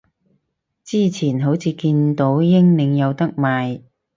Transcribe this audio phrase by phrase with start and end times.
[0.83, 3.83] 之前好似見到英領有得賣